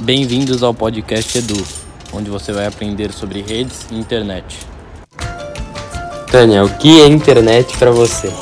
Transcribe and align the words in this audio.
Bem-vindos 0.00 0.62
ao 0.62 0.72
podcast 0.72 1.38
Edu, 1.38 1.60
onde 2.12 2.30
você 2.30 2.52
vai 2.52 2.66
aprender 2.66 3.12
sobre 3.12 3.42
redes 3.42 3.84
e 3.90 3.96
internet. 3.96 4.64
Tânia, 6.30 6.62
o 6.62 6.68
que 6.68 7.02
é 7.02 7.08
internet 7.08 7.76
para 7.76 7.90
você? 7.90 8.32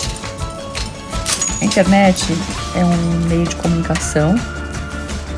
A 1.62 1.64
internet 1.64 2.26
é 2.74 2.84
um 2.84 3.26
meio 3.26 3.44
de 3.44 3.56
comunicação, 3.56 4.34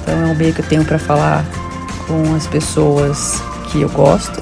então 0.03 0.21
é 0.21 0.27
um 0.27 0.35
meio 0.35 0.53
que 0.53 0.61
eu 0.61 0.67
tenho 0.67 0.85
para 0.85 0.99
falar 0.99 1.45
com 2.09 2.35
as 2.35 2.49
pessoas 2.49 3.41
que 3.71 3.83
eu 3.83 3.89
gosto, 3.89 4.41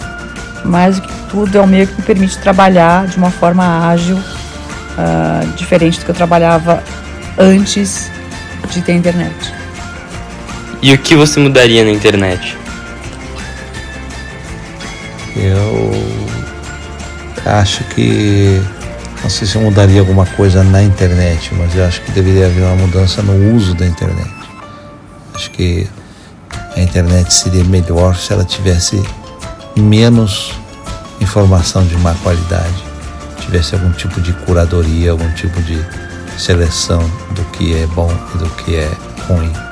mais 0.64 0.98
do 0.98 1.06
que 1.06 1.30
tudo 1.30 1.58
é 1.58 1.60
um 1.60 1.66
meio 1.66 1.86
que 1.86 1.94
me 1.96 2.02
permite 2.02 2.38
trabalhar 2.38 3.06
de 3.06 3.18
uma 3.18 3.30
forma 3.30 3.86
ágil, 3.86 4.16
uh, 4.16 5.46
diferente 5.56 5.98
do 5.98 6.06
que 6.06 6.10
eu 6.10 6.14
trabalhava 6.14 6.82
antes 7.38 8.10
de 8.70 8.80
ter 8.80 8.94
internet. 8.94 9.65
E 10.86 10.92
o 10.92 10.98
que 10.98 11.16
você 11.16 11.40
mudaria 11.40 11.82
na 11.82 11.90
internet? 11.90 12.56
Eu 15.34 15.90
acho 17.44 17.82
que 17.86 18.62
não 19.20 19.28
sei 19.28 19.48
se 19.48 19.56
eu 19.56 19.62
mudaria 19.62 19.98
alguma 19.98 20.24
coisa 20.24 20.62
na 20.62 20.80
internet, 20.84 21.52
mas 21.56 21.74
eu 21.74 21.84
acho 21.84 22.00
que 22.02 22.12
deveria 22.12 22.46
haver 22.46 22.62
uma 22.62 22.76
mudança 22.76 23.20
no 23.20 23.56
uso 23.56 23.74
da 23.74 23.84
internet. 23.84 24.30
Acho 25.34 25.50
que 25.50 25.88
a 26.76 26.80
internet 26.80 27.34
seria 27.34 27.64
melhor 27.64 28.14
se 28.14 28.32
ela 28.32 28.44
tivesse 28.44 29.02
menos 29.76 30.52
informação 31.20 31.84
de 31.84 31.96
má 31.96 32.14
qualidade, 32.22 32.84
tivesse 33.40 33.74
algum 33.74 33.90
tipo 33.90 34.20
de 34.20 34.32
curadoria, 34.32 35.10
algum 35.10 35.32
tipo 35.32 35.60
de 35.62 35.84
seleção 36.38 37.02
do 37.32 37.44
que 37.46 37.74
é 37.74 37.88
bom 37.88 38.16
e 38.36 38.38
do 38.38 38.48
que 38.50 38.76
é 38.76 38.88
ruim 39.26 39.65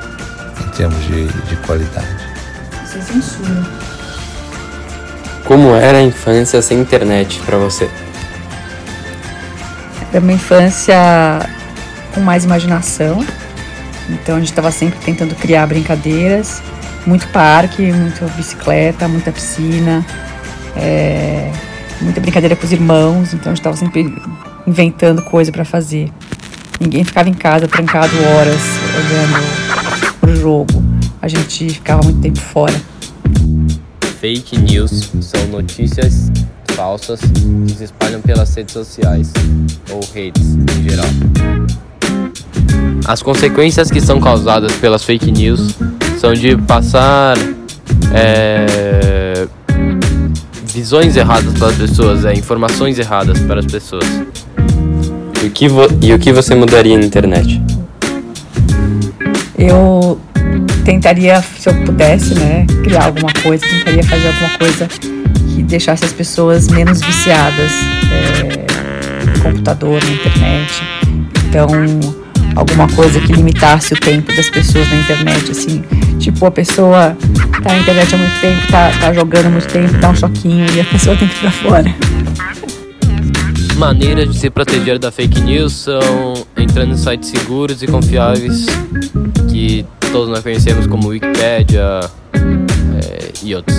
termos 0.75 1.03
de, 1.05 1.27
de 1.27 1.55
qualidade. 1.65 2.07
É 2.83 3.01
censura. 3.01 3.65
Como 5.45 5.75
era 5.75 5.99
a 5.99 6.01
infância 6.01 6.61
sem 6.61 6.79
internet 6.79 7.39
para 7.45 7.57
você? 7.57 7.89
Era 10.11 10.21
uma 10.21 10.33
infância 10.33 10.95
com 12.13 12.21
mais 12.21 12.45
imaginação, 12.45 13.25
então 14.09 14.37
a 14.37 14.39
gente 14.39 14.49
estava 14.49 14.71
sempre 14.71 14.97
tentando 14.99 15.35
criar 15.35 15.67
brincadeiras, 15.67 16.61
muito 17.05 17.27
parque, 17.27 17.91
muita 17.91 18.25
bicicleta, 18.27 19.07
muita 19.07 19.31
piscina, 19.31 20.05
é, 20.75 21.51
muita 22.01 22.21
brincadeira 22.21 22.55
com 22.55 22.65
os 22.65 22.71
irmãos, 22.71 23.33
então 23.33 23.51
a 23.51 23.55
gente 23.55 23.59
estava 23.59 23.75
sempre 23.75 24.15
inventando 24.65 25.21
coisa 25.23 25.51
para 25.51 25.65
fazer. 25.65 26.09
Ninguém 26.79 27.03
ficava 27.03 27.29
em 27.29 27.33
casa 27.33 27.67
trancado 27.67 28.13
horas 28.23 28.61
olhando 28.97 30.14
pro 30.25 30.35
jogo. 30.35 30.83
A 31.21 31.27
gente 31.27 31.69
ficava 31.69 32.01
muito 32.03 32.19
tempo 32.19 32.39
fora. 32.39 32.73
Fake 34.19 34.57
news 34.57 35.11
são 35.21 35.45
notícias 35.47 36.31
falsas 36.69 37.19
que 37.67 37.73
se 37.73 37.83
espalham 37.83 38.19
pelas 38.21 38.53
redes 38.55 38.73
sociais 38.73 39.31
ou 39.91 40.01
redes 40.13 40.55
em 40.55 40.89
geral. 40.89 41.05
As 43.05 43.21
consequências 43.21 43.91
que 43.91 44.01
são 44.01 44.19
causadas 44.19 44.73
pelas 44.77 45.03
fake 45.03 45.31
news 45.31 45.75
são 46.19 46.33
de 46.33 46.57
passar 46.57 47.37
é, 48.11 49.47
visões 50.73 51.15
erradas 51.15 51.53
para 51.53 51.67
as 51.67 51.75
pessoas, 51.75 52.25
é, 52.25 52.33
informações 52.33 52.97
erradas 52.97 53.37
para 53.41 53.59
as 53.59 53.65
pessoas. 53.67 54.05
E 55.43 55.47
o 55.47 55.51
que, 55.51 55.67
e 56.01 56.13
o 56.13 56.17
que 56.17 56.33
você 56.33 56.55
mudaria 56.55 56.97
na 56.97 57.05
internet? 57.05 57.61
Eu 59.57 60.19
tentaria, 60.83 61.41
se 61.41 61.69
eu 61.69 61.73
pudesse, 61.85 62.35
né, 62.35 62.65
criar 62.83 63.05
alguma 63.05 63.31
coisa, 63.41 63.65
tentaria 63.65 64.03
fazer 64.03 64.27
alguma 64.27 64.49
coisa 64.57 64.87
que 64.87 65.63
deixasse 65.63 66.05
as 66.05 66.13
pessoas 66.13 66.67
menos 66.67 67.01
viciadas 67.01 67.71
é, 68.11 69.25
no 69.25 69.39
computador, 69.39 70.03
na 70.03 70.11
internet. 70.11 70.83
Então, 71.47 71.67
alguma 72.55 72.87
coisa 72.89 73.19
que 73.19 73.31
limitasse 73.31 73.93
o 73.93 73.97
tempo 73.97 74.35
das 74.35 74.49
pessoas 74.49 74.89
na 74.89 74.97
internet, 74.97 75.51
assim. 75.51 75.83
Tipo, 76.19 76.45
a 76.45 76.51
pessoa 76.51 77.17
tá 77.63 77.71
na 77.71 77.79
internet 77.79 78.13
há 78.13 78.17
muito 78.17 78.41
tempo, 78.41 78.67
tá, 78.71 78.91
tá 78.99 79.13
jogando 79.13 79.45
há 79.47 79.49
muito 79.49 79.67
tempo, 79.67 79.93
dá 79.97 80.09
um 80.09 80.15
choquinho 80.15 80.65
e 80.73 80.81
a 80.81 80.85
pessoa 80.85 81.15
tem 81.17 81.27
que 81.27 81.35
ir 81.35 81.39
pra 81.39 81.51
fora. 81.51 81.95
Maneiras 83.77 84.29
de 84.31 84.39
se 84.39 84.49
proteger 84.49 84.97
da 84.97 85.11
fake 85.11 85.41
news 85.41 85.73
são 85.73 86.45
entrando 86.55 86.93
em 86.93 86.97
sites 86.97 87.29
seguros 87.29 87.83
e 87.83 87.87
confiáveis 87.87 88.65
que 89.55 89.85
todos 90.11 90.27
nós 90.27 90.43
conhecemos 90.43 90.85
como 90.85 91.07
Wikipedia 91.07 92.01
é, 93.01 93.31
e 93.41 93.55
outros. 93.55 93.77